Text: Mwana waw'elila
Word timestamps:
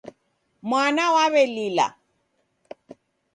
Mwana 0.69 1.03
waw'elila 1.15 1.87